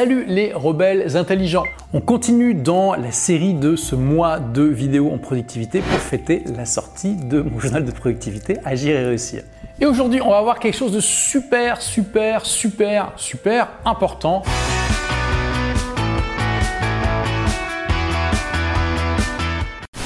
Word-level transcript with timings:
Salut 0.00 0.24
les 0.26 0.54
rebelles 0.54 1.18
intelligents 1.18 1.66
On 1.92 2.00
continue 2.00 2.54
dans 2.54 2.94
la 2.94 3.12
série 3.12 3.52
de 3.52 3.76
ce 3.76 3.94
mois 3.94 4.40
de 4.40 4.62
vidéos 4.62 5.10
en 5.10 5.18
productivité 5.18 5.80
pour 5.80 5.98
fêter 5.98 6.42
la 6.56 6.64
sortie 6.64 7.16
de 7.16 7.42
mon 7.42 7.60
journal 7.60 7.84
de 7.84 7.90
productivité 7.90 8.56
Agir 8.64 8.98
et 8.98 9.04
réussir. 9.04 9.42
Et 9.78 9.84
aujourd'hui, 9.84 10.22
on 10.22 10.30
va 10.30 10.40
voir 10.40 10.58
quelque 10.58 10.78
chose 10.78 10.92
de 10.92 11.00
super, 11.00 11.82
super, 11.82 12.46
super, 12.46 13.12
super 13.16 13.68
important. 13.84 14.42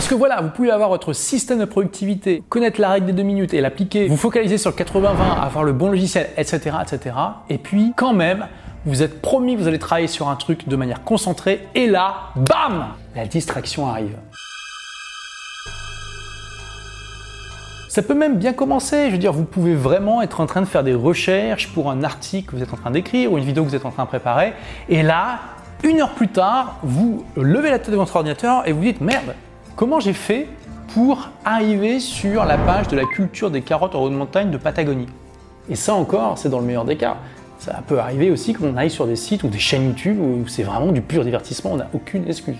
Parce 0.00 0.08
que 0.08 0.14
voilà, 0.14 0.40
vous 0.40 0.48
pouvez 0.48 0.70
avoir 0.70 0.88
votre 0.88 1.12
système 1.12 1.58
de 1.58 1.66
productivité, 1.66 2.42
connaître 2.48 2.80
la 2.80 2.88
règle 2.88 3.04
des 3.04 3.12
deux 3.12 3.22
minutes 3.22 3.52
et 3.52 3.60
l'appliquer, 3.60 4.08
vous 4.08 4.16
focaliser 4.16 4.56
sur 4.56 4.70
le 4.70 4.76
80-20, 4.76 5.38
avoir 5.42 5.62
le 5.62 5.74
bon 5.74 5.90
logiciel, 5.90 6.30
etc., 6.38 6.74
etc. 6.80 7.16
Et 7.50 7.58
puis, 7.58 7.92
quand 7.98 8.14
même, 8.14 8.46
vous 8.86 9.02
êtes 9.02 9.20
promis 9.20 9.56
que 9.56 9.60
vous 9.60 9.68
allez 9.68 9.78
travailler 9.78 10.06
sur 10.06 10.30
un 10.30 10.36
truc 10.36 10.66
de 10.66 10.74
manière 10.74 11.04
concentrée, 11.04 11.68
et 11.74 11.86
là, 11.86 12.30
bam 12.34 12.86
La 13.14 13.26
distraction 13.26 13.88
arrive. 13.88 14.16
Ça 17.90 18.00
peut 18.00 18.14
même 18.14 18.38
bien 18.38 18.54
commencer. 18.54 19.08
Je 19.08 19.12
veux 19.12 19.18
dire, 19.18 19.34
vous 19.34 19.44
pouvez 19.44 19.74
vraiment 19.74 20.22
être 20.22 20.40
en 20.40 20.46
train 20.46 20.62
de 20.62 20.66
faire 20.66 20.82
des 20.82 20.94
recherches 20.94 21.68
pour 21.74 21.90
un 21.90 22.04
article 22.04 22.52
que 22.52 22.56
vous 22.56 22.62
êtes 22.62 22.72
en 22.72 22.78
train 22.78 22.90
d'écrire 22.90 23.30
ou 23.30 23.36
une 23.36 23.44
vidéo 23.44 23.64
que 23.64 23.68
vous 23.68 23.76
êtes 23.76 23.84
en 23.84 23.90
train 23.90 24.04
de 24.04 24.08
préparer. 24.08 24.54
Et 24.88 25.02
là, 25.02 25.40
une 25.84 26.00
heure 26.00 26.14
plus 26.14 26.28
tard, 26.28 26.78
vous 26.82 27.22
levez 27.36 27.68
la 27.68 27.78
tête 27.78 27.90
de 27.90 27.96
votre 27.96 28.16
ordinateur 28.16 28.66
et 28.66 28.72
vous 28.72 28.80
dites 28.80 29.02
merde, 29.02 29.34
comment 29.76 30.00
j'ai 30.00 30.12
fait 30.12 30.48
pour 30.94 31.28
arriver 31.44 32.00
sur 32.00 32.44
la 32.44 32.58
page 32.58 32.88
de 32.88 32.96
la 32.96 33.04
culture 33.04 33.50
des 33.50 33.62
carottes 33.62 33.94
en 33.94 34.02
haute 34.02 34.12
montagne 34.12 34.50
de 34.50 34.58
Patagonie? 34.58 35.06
Et 35.68 35.76
ça 35.76 35.94
encore, 35.94 36.36
c'est 36.38 36.48
dans 36.48 36.60
le 36.60 36.66
meilleur 36.66 36.84
des 36.84 36.96
cas. 36.96 37.16
Ça 37.58 37.82
peut 37.86 37.98
arriver 37.98 38.30
aussi 38.30 38.54
qu'on 38.54 38.76
aille 38.76 38.90
sur 38.90 39.06
des 39.06 39.16
sites 39.16 39.42
ou 39.44 39.48
des 39.48 39.58
chaînes 39.58 39.84
YouTube 39.84 40.18
où 40.18 40.48
c'est 40.48 40.62
vraiment 40.62 40.92
du 40.92 41.02
pur 41.02 41.24
divertissement, 41.24 41.72
on 41.72 41.76
n'a 41.76 41.88
aucune 41.94 42.26
excuse. 42.26 42.56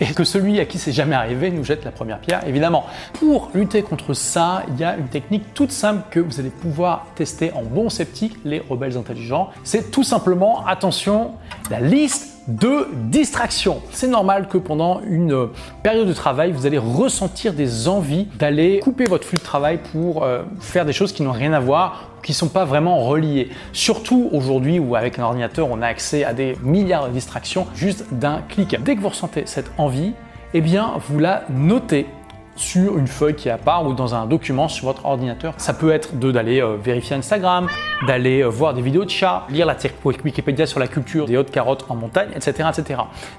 Et 0.00 0.06
que 0.06 0.24
celui 0.24 0.58
à 0.58 0.64
qui 0.64 0.78
c'est 0.78 0.92
jamais 0.92 1.14
arrivé 1.14 1.50
nous 1.50 1.64
jette 1.64 1.84
la 1.84 1.92
première 1.92 2.18
pierre, 2.18 2.46
évidemment. 2.46 2.86
Pour 3.12 3.50
lutter 3.54 3.82
contre 3.82 4.14
ça, 4.14 4.64
il 4.68 4.80
y 4.80 4.84
a 4.84 4.96
une 4.96 5.06
technique 5.06 5.54
toute 5.54 5.70
simple 5.70 6.02
que 6.10 6.18
vous 6.18 6.40
allez 6.40 6.50
pouvoir 6.50 7.06
tester 7.14 7.52
en 7.52 7.62
bon 7.62 7.88
sceptique, 7.88 8.36
les 8.44 8.58
rebelles 8.58 8.96
intelligents. 8.96 9.50
C'est 9.64 9.90
tout 9.90 10.02
simplement, 10.02 10.66
attention, 10.66 11.32
la 11.70 11.80
liste 11.80 12.31
de 12.48 12.88
distraction. 13.08 13.82
C'est 13.90 14.08
normal 14.08 14.48
que 14.48 14.58
pendant 14.58 15.00
une 15.02 15.48
période 15.82 16.08
de 16.08 16.12
travail, 16.12 16.52
vous 16.52 16.66
allez 16.66 16.78
ressentir 16.78 17.52
des 17.52 17.88
envies 17.88 18.26
d'aller 18.38 18.80
couper 18.80 19.04
votre 19.04 19.26
flux 19.26 19.38
de 19.38 19.42
travail 19.42 19.78
pour 19.92 20.24
euh, 20.24 20.42
faire 20.60 20.84
des 20.84 20.92
choses 20.92 21.12
qui 21.12 21.22
n'ont 21.22 21.32
rien 21.32 21.52
à 21.52 21.60
voir 21.60 22.08
qui 22.22 22.32
ne 22.32 22.36
sont 22.36 22.48
pas 22.48 22.64
vraiment 22.64 23.00
reliées. 23.00 23.50
Surtout 23.72 24.28
aujourd'hui 24.32 24.78
où 24.78 24.94
avec 24.94 25.18
un 25.18 25.24
ordinateur, 25.24 25.68
on 25.70 25.82
a 25.82 25.86
accès 25.86 26.24
à 26.24 26.32
des 26.32 26.56
milliards 26.62 27.08
de 27.08 27.12
distractions 27.12 27.66
juste 27.74 28.04
d'un 28.12 28.42
clic. 28.48 28.76
Dès 28.82 28.94
que 28.94 29.00
vous 29.00 29.08
ressentez 29.08 29.42
cette 29.46 29.70
envie, 29.76 30.12
eh 30.54 30.60
bien, 30.60 30.92
vous 31.08 31.18
la 31.18 31.44
notez 31.50 32.06
sur 32.56 32.98
une 32.98 33.06
feuille 33.06 33.34
qui 33.34 33.48
est 33.48 33.52
à 33.52 33.58
part 33.58 33.86
ou 33.86 33.94
dans 33.94 34.14
un 34.14 34.26
document 34.26 34.68
sur 34.68 34.86
votre 34.86 35.04
ordinateur. 35.06 35.54
Ça 35.56 35.72
peut 35.72 35.90
être 35.90 36.18
d'aller 36.18 36.60
euh, 36.60 36.76
vérifier 36.76 37.16
Instagram, 37.16 37.68
d'aller 38.06 38.42
euh, 38.42 38.48
voir 38.48 38.74
des 38.74 38.82
vidéos 38.82 39.04
de 39.04 39.10
chats, 39.10 39.44
lire 39.48 39.66
l'article 39.66 39.94
Wikipédia 40.04 40.66
sur 40.66 40.80
la 40.80 40.86
culture 40.86 41.26
des 41.26 41.36
hautes 41.36 41.50
carottes 41.50 41.86
en 41.88 41.96
montagne, 41.96 42.30
etc. 42.34 42.68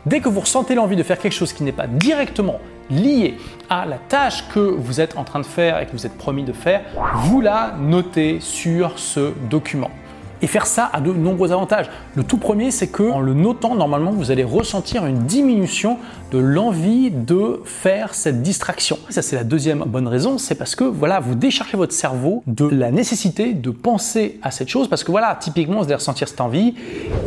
Dès 0.05 0.19
que 0.19 0.29
vous 0.29 0.39
ressentez 0.39 0.75
l'envie 0.75 0.95
de 0.95 1.03
faire 1.03 1.19
quelque 1.19 1.33
chose 1.33 1.53
qui 1.53 1.63
n'est 1.63 1.71
pas 1.71 1.87
directement 1.87 2.59
lié 2.89 3.37
à 3.69 3.85
la 3.85 3.97
tâche 3.97 4.43
que 4.53 4.59
vous 4.59 4.99
êtes 4.99 5.17
en 5.17 5.23
train 5.23 5.39
de 5.39 5.45
faire 5.45 5.79
et 5.79 5.85
que 5.85 5.91
vous 5.91 6.05
êtes 6.05 6.17
promis 6.17 6.43
de 6.43 6.53
faire, 6.53 6.81
vous 7.15 7.41
la 7.41 7.75
notez 7.79 8.39
sur 8.39 8.99
ce 8.99 9.33
document. 9.49 9.91
Et 10.41 10.47
faire 10.47 10.65
ça 10.65 10.89
a 10.91 10.99
de 10.99 11.11
nombreux 11.11 11.51
avantages. 11.51 11.89
Le 12.15 12.23
tout 12.23 12.37
premier, 12.37 12.71
c'est 12.71 12.87
que 12.87 13.03
en 13.03 13.19
le 13.19 13.33
notant, 13.33 13.75
normalement, 13.75 14.11
vous 14.11 14.31
allez 14.31 14.43
ressentir 14.43 15.05
une 15.05 15.19
diminution 15.19 15.97
de 16.31 16.37
l'envie 16.37 17.11
de 17.11 17.61
faire 17.63 18.13
cette 18.13 18.41
distraction. 18.41 18.97
Ça, 19.09 19.21
c'est 19.21 19.35
la 19.35 19.43
deuxième 19.43 19.83
bonne 19.85 20.07
raison, 20.07 20.37
c'est 20.37 20.55
parce 20.55 20.75
que 20.75 20.83
voilà, 20.83 21.19
vous 21.19 21.35
déchargez 21.35 21.77
votre 21.77 21.93
cerveau 21.93 22.43
de 22.47 22.65
la 22.65 22.91
nécessité 22.91 23.53
de 23.53 23.69
penser 23.69 24.39
à 24.41 24.51
cette 24.51 24.67
chose, 24.67 24.87
parce 24.87 25.03
que 25.03 25.11
voilà, 25.11 25.37
typiquement, 25.39 25.77
vous 25.77 25.85
allez 25.85 25.95
ressentir 25.95 26.27
cette 26.27 26.41
envie, 26.41 26.73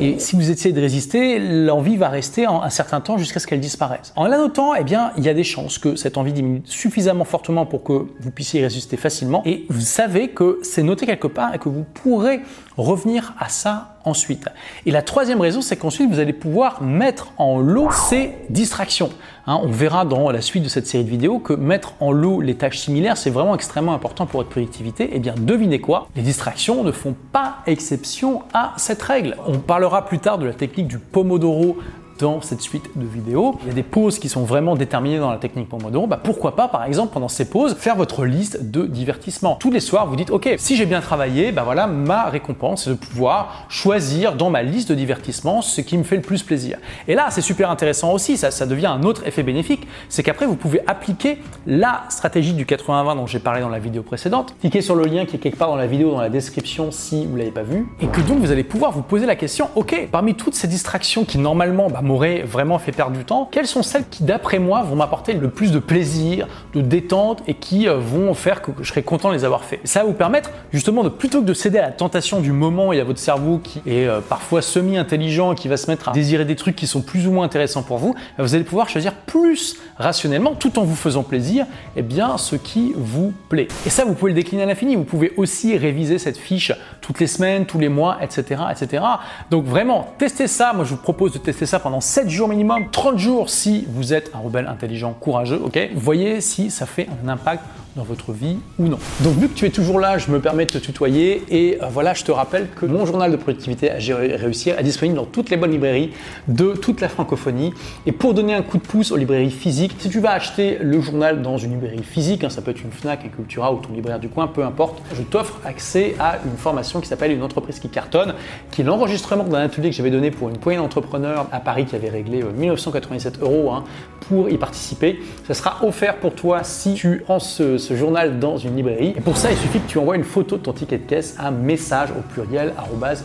et 0.00 0.18
si 0.18 0.36
vous 0.36 0.50
essayez 0.50 0.74
de 0.74 0.80
résister, 0.80 1.38
l'envie 1.38 1.96
va 1.96 2.08
rester 2.08 2.46
un 2.46 2.68
certain 2.68 3.00
temps 3.00 3.16
jusqu'à 3.16 3.40
ce 3.40 3.46
qu'elle 3.46 3.60
disparaisse. 3.60 4.12
En 4.16 4.26
la 4.26 4.38
notant, 4.38 4.74
eh 4.74 4.84
bien, 4.84 5.12
il 5.16 5.24
y 5.24 5.28
a 5.28 5.34
des 5.34 5.44
chances 5.44 5.78
que 5.78 5.96
cette 5.96 6.18
envie 6.18 6.32
diminue 6.32 6.62
suffisamment 6.64 7.24
fortement 7.24 7.64
pour 7.64 7.84
que 7.84 8.06
vous 8.20 8.30
puissiez 8.30 8.60
y 8.60 8.64
résister 8.64 8.96
facilement, 8.96 9.42
et 9.46 9.64
vous 9.70 9.80
savez 9.80 10.30
que 10.30 10.58
c'est 10.62 10.82
noté 10.82 11.06
quelque 11.06 11.28
part 11.28 11.54
et 11.54 11.58
que 11.58 11.68
vous 11.68 11.84
pourrez 12.02 12.40
revenir 12.76 13.05
à 13.38 13.48
ça 13.48 13.96
ensuite. 14.04 14.48
Et 14.84 14.90
la 14.90 15.02
troisième 15.02 15.40
raison, 15.40 15.60
c'est 15.60 15.76
qu'ensuite 15.76 16.10
vous 16.10 16.18
allez 16.18 16.32
pouvoir 16.32 16.82
mettre 16.82 17.28
en 17.38 17.58
lot 17.58 17.90
ces 17.90 18.32
distractions. 18.50 19.10
Hein, 19.46 19.60
on 19.62 19.68
verra 19.68 20.04
dans 20.04 20.30
la 20.30 20.40
suite 20.40 20.64
de 20.64 20.68
cette 20.68 20.86
série 20.86 21.04
de 21.04 21.10
vidéos 21.10 21.38
que 21.38 21.52
mettre 21.52 21.94
en 22.00 22.12
lot 22.12 22.40
les 22.40 22.56
tâches 22.56 22.78
similaires, 22.78 23.16
c'est 23.16 23.30
vraiment 23.30 23.54
extrêmement 23.54 23.94
important 23.94 24.26
pour 24.26 24.40
votre 24.40 24.50
productivité. 24.50 25.04
Et 25.04 25.16
eh 25.16 25.18
bien, 25.18 25.34
devinez 25.36 25.80
quoi? 25.80 26.08
Les 26.16 26.22
distractions 26.22 26.82
ne 26.82 26.92
font 26.92 27.14
pas 27.32 27.58
exception 27.66 28.42
à 28.52 28.74
cette 28.76 29.02
règle. 29.02 29.36
On 29.46 29.58
parlera 29.58 30.04
plus 30.04 30.18
tard 30.18 30.38
de 30.38 30.46
la 30.46 30.54
technique 30.54 30.88
du 30.88 30.98
Pomodoro 30.98 31.76
dans 32.18 32.40
cette 32.40 32.60
suite 32.60 32.90
de 32.96 33.06
vidéos. 33.06 33.56
Il 33.62 33.68
y 33.68 33.70
a 33.70 33.74
des 33.74 33.82
pauses 33.82 34.18
qui 34.18 34.28
sont 34.28 34.44
vraiment 34.44 34.76
déterminées 34.76 35.18
dans 35.18 35.30
la 35.30 35.38
technique 35.38 35.68
Pomodoro. 35.68 36.06
Bah 36.06 36.20
pourquoi 36.22 36.56
pas, 36.56 36.68
par 36.68 36.84
exemple, 36.84 37.12
pendant 37.12 37.28
ces 37.28 37.48
pauses, 37.48 37.74
faire 37.74 37.96
votre 37.96 38.24
liste 38.24 38.70
de 38.70 38.86
divertissement. 38.86 39.56
Tous 39.56 39.70
les 39.70 39.80
soirs, 39.80 40.06
vous 40.06 40.16
dites, 40.16 40.30
OK, 40.30 40.48
si 40.58 40.76
j'ai 40.76 40.86
bien 40.86 41.00
travaillé, 41.00 41.52
bah 41.52 41.62
voilà, 41.64 41.86
ma 41.86 42.24
récompense, 42.24 42.84
c'est 42.84 42.90
de 42.90 42.94
pouvoir 42.94 43.66
choisir 43.68 44.34
dans 44.36 44.50
ma 44.50 44.62
liste 44.62 44.88
de 44.88 44.94
divertissement 44.94 45.62
ce 45.62 45.80
qui 45.80 45.98
me 45.98 46.04
fait 46.04 46.16
le 46.16 46.22
plus 46.22 46.42
plaisir. 46.42 46.78
Et 47.08 47.14
là, 47.14 47.26
c'est 47.30 47.40
super 47.40 47.70
intéressant 47.70 48.12
aussi, 48.12 48.36
ça, 48.36 48.50
ça 48.50 48.66
devient 48.66 48.86
un 48.86 49.02
autre 49.02 49.26
effet 49.26 49.42
bénéfique, 49.42 49.86
c'est 50.08 50.22
qu'après, 50.22 50.46
vous 50.46 50.56
pouvez 50.56 50.80
appliquer 50.86 51.38
la 51.66 52.04
stratégie 52.08 52.54
du 52.54 52.64
80-20 52.64 53.16
dont 53.16 53.26
j'ai 53.26 53.38
parlé 53.38 53.60
dans 53.60 53.68
la 53.68 53.78
vidéo 53.78 54.02
précédente. 54.02 54.54
Cliquez 54.60 54.80
sur 54.80 54.94
le 54.94 55.04
lien 55.04 55.26
qui 55.26 55.36
est 55.36 55.38
quelque 55.38 55.58
part 55.58 55.68
dans 55.68 55.76
la 55.76 55.86
vidéo, 55.86 56.12
dans 56.12 56.20
la 56.20 56.30
description 56.30 56.90
si 56.90 57.26
vous 57.26 57.34
ne 57.34 57.38
l'avez 57.38 57.50
pas 57.50 57.62
vu. 57.62 57.86
Et 58.00 58.06
que 58.06 58.20
donc, 58.20 58.38
vous 58.38 58.52
allez 58.52 58.64
pouvoir 58.64 58.92
vous 58.92 59.02
poser 59.02 59.26
la 59.26 59.36
question, 59.36 59.68
OK, 59.74 60.08
parmi 60.10 60.34
toutes 60.34 60.54
ces 60.54 60.68
distractions 60.68 61.24
qui 61.24 61.38
normalement 61.38 61.88
bah, 61.88 62.00
m'aurait 62.06 62.42
vraiment 62.42 62.78
fait 62.78 62.92
perdre 62.92 63.16
du 63.16 63.24
temps, 63.24 63.48
quelles 63.50 63.66
sont 63.66 63.82
celles 63.82 64.08
qui, 64.08 64.24
d'après 64.24 64.58
moi, 64.58 64.82
vont 64.82 64.96
m'apporter 64.96 65.34
le 65.34 65.50
plus 65.50 65.72
de 65.72 65.78
plaisir, 65.78 66.46
de 66.74 66.80
détente 66.80 67.42
et 67.46 67.54
qui 67.54 67.88
euh, 67.88 67.98
vont 67.98 68.32
faire 68.34 68.62
que 68.62 68.70
je 68.80 68.88
serai 68.88 69.02
content 69.02 69.28
de 69.28 69.34
les 69.34 69.44
avoir 69.44 69.64
fait? 69.64 69.80
Ça 69.84 70.00
va 70.00 70.06
vous 70.06 70.12
permettre 70.12 70.50
justement 70.72 71.04
de 71.04 71.08
plutôt 71.08 71.40
que 71.40 71.46
de 71.46 71.54
céder 71.54 71.78
à 71.78 71.82
la 71.82 71.92
tentation 71.92 72.40
du 72.40 72.52
moment 72.52 72.92
et 72.92 73.00
à 73.00 73.04
votre 73.04 73.18
cerveau 73.18 73.58
qui 73.58 73.82
est 73.86 74.06
euh, 74.06 74.20
parfois 74.20 74.62
semi-intelligent 74.62 75.54
qui 75.54 75.68
va 75.68 75.76
se 75.76 75.90
mettre 75.90 76.08
à 76.08 76.12
désirer 76.12 76.44
des 76.44 76.56
trucs 76.56 76.76
qui 76.76 76.86
sont 76.86 77.02
plus 77.02 77.26
ou 77.26 77.32
moins 77.32 77.44
intéressants 77.44 77.82
pour 77.82 77.98
vous, 77.98 78.14
vous 78.38 78.54
allez 78.54 78.64
pouvoir 78.64 78.88
choisir 78.88 79.12
plus 79.12 79.76
rationnellement, 79.98 80.54
tout 80.54 80.78
en 80.78 80.84
vous 80.84 80.96
faisant 80.96 81.22
plaisir, 81.22 81.66
eh 81.96 82.02
bien 82.02 82.38
ce 82.38 82.56
qui 82.56 82.92
vous 82.96 83.32
plaît. 83.48 83.68
Et 83.86 83.90
ça, 83.90 84.04
vous 84.04 84.14
pouvez 84.14 84.32
le 84.32 84.36
décliner 84.36 84.62
à 84.62 84.66
l'infini. 84.66 84.96
Vous 84.96 85.04
pouvez 85.04 85.32
aussi 85.36 85.76
réviser 85.76 86.18
cette 86.18 86.38
fiche 86.38 86.72
toutes 87.00 87.20
les 87.20 87.26
semaines, 87.26 87.66
tous 87.66 87.78
les 87.78 87.88
mois, 87.88 88.18
etc., 88.22 88.62
etc. 88.70 89.04
Donc 89.50 89.64
vraiment, 89.64 90.14
testez 90.18 90.46
ça. 90.46 90.72
Moi, 90.72 90.84
je 90.84 90.90
vous 90.90 91.00
propose 91.00 91.32
de 91.32 91.38
tester 91.38 91.66
ça 91.66 91.78
pendant 91.78 91.95
7 92.00 92.28
jours 92.28 92.48
minimum, 92.48 92.86
30 92.90 93.18
jours 93.18 93.50
si 93.50 93.86
vous 93.88 94.12
êtes 94.12 94.30
un 94.34 94.38
rebelle 94.38 94.66
intelligent, 94.66 95.12
courageux, 95.18 95.60
ok 95.62 95.90
Voyez 95.94 96.40
si 96.40 96.70
ça 96.70 96.86
fait 96.86 97.08
un 97.24 97.28
impact 97.28 97.62
dans 97.96 98.04
votre 98.04 98.32
vie 98.32 98.58
ou 98.78 98.84
non. 98.84 98.98
Donc 99.22 99.34
vu 99.36 99.48
que 99.48 99.54
tu 99.54 99.64
es 99.66 99.70
toujours 99.70 99.98
là, 99.98 100.18
je 100.18 100.30
me 100.30 100.38
permets 100.38 100.66
de 100.66 100.72
te 100.72 100.78
tutoyer 100.78 101.42
et 101.48 101.78
euh, 101.82 101.86
voilà, 101.90 102.12
je 102.14 102.24
te 102.24 102.30
rappelle 102.30 102.68
que 102.76 102.84
mon 102.84 103.06
journal 103.06 103.32
de 103.32 103.36
productivité 103.36 103.90
à 103.90 103.96
réussir 104.36 104.78
est 104.78 104.82
disponible 104.82 105.16
dans 105.16 105.24
toutes 105.24 105.50
les 105.50 105.56
bonnes 105.56 105.70
librairies 105.70 106.12
de 106.46 106.72
toute 106.72 107.00
la 107.00 107.08
francophonie. 107.08 107.72
Et 108.04 108.12
pour 108.12 108.34
donner 108.34 108.54
un 108.54 108.62
coup 108.62 108.76
de 108.76 108.82
pouce 108.82 109.12
aux 109.12 109.16
librairies 109.16 109.50
physiques, 109.50 109.96
si 109.98 110.10
tu 110.10 110.20
vas 110.20 110.32
acheter 110.32 110.78
le 110.80 111.00
journal 111.00 111.40
dans 111.40 111.56
une 111.56 111.72
librairie 111.72 112.02
physique, 112.02 112.44
hein, 112.44 112.50
ça 112.50 112.60
peut 112.60 112.70
être 112.70 112.82
une 112.82 112.92
Fnac, 112.92 113.24
un 113.24 113.28
Cultura 113.28 113.72
ou 113.72 113.78
ton 113.78 113.92
libraire 113.94 114.20
du 114.20 114.28
coin, 114.28 114.46
peu 114.46 114.62
importe, 114.62 115.02
je 115.14 115.22
t'offre 115.22 115.60
accès 115.64 116.14
à 116.20 116.36
une 116.44 116.58
formation 116.58 117.00
qui 117.00 117.08
s'appelle 117.08 117.32
une 117.32 117.42
entreprise 117.42 117.78
qui 117.78 117.88
cartonne, 117.88 118.34
qui 118.70 118.82
est 118.82 118.84
l'enregistrement 118.84 119.44
d'un 119.44 119.60
atelier 119.60 119.88
que 119.88 119.96
j'avais 119.96 120.10
donné 120.10 120.30
pour 120.30 120.50
une 120.50 120.58
poignée 120.58 120.78
d'entrepreneurs 120.78 121.46
à 121.50 121.60
Paris 121.60 121.85
qui 121.86 121.96
avait 121.96 122.10
réglé 122.10 122.42
1997 122.42 123.38
euh, 123.38 123.44
euros 123.44 123.70
hein, 123.72 123.84
pour 124.28 124.48
y 124.48 124.58
participer. 124.58 125.20
Ça 125.46 125.54
sera 125.54 125.84
offert 125.84 126.16
pour 126.18 126.34
toi 126.34 126.64
si 126.64 126.94
tu 126.94 127.22
prends 127.24 127.38
ce 127.38 127.78
journal 127.96 128.38
dans 128.38 128.56
une 128.56 128.76
librairie. 128.76 129.14
Et 129.16 129.20
pour 129.20 129.36
ça, 129.36 129.50
il 129.50 129.56
suffit 129.56 129.80
que 129.80 129.88
tu 129.88 129.98
envoies 129.98 130.16
une 130.16 130.24
photo 130.24 130.56
de 130.56 130.62
ton 130.62 130.72
ticket 130.72 130.98
de 130.98 131.04
caisse 131.04 131.36
à 131.38 131.50
message 131.50 132.10
au 132.10 132.20
pluriel 132.32 132.72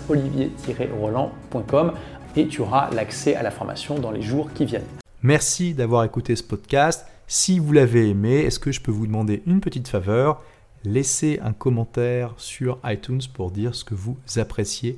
olivier-roland.com 0.10 1.94
et 2.36 2.48
tu 2.48 2.62
auras 2.62 2.90
l'accès 2.92 3.36
à 3.36 3.44
la 3.44 3.52
formation 3.52 4.00
dans 4.00 4.12
les 4.12 4.22
jours 4.22 4.50
qui 4.54 4.66
viennent. 4.66 4.86
Merci 5.22 5.74
d'avoir 5.74 6.04
écouté 6.04 6.36
ce 6.36 6.44
podcast. 6.44 7.06
Si 7.28 7.60
vous 7.60 7.72
l'avez 7.72 8.10
aimé, 8.10 8.40
est-ce 8.40 8.60
que 8.60 8.72
je 8.72 8.82
peux 8.82 8.92
vous 8.92 9.08
demander 9.08 9.44
une 9.46 9.62
petite 9.62 9.88
faveur? 9.88 10.42
Laissez 10.84 11.40
un 11.44 11.54
commentaire 11.54 12.34
sur 12.38 12.80
iTunes 12.84 13.22
pour 13.34 13.52
dire 13.52 13.76
ce 13.76 13.86
que 13.86 13.94
vous 13.94 14.18
appréciez 14.38 14.98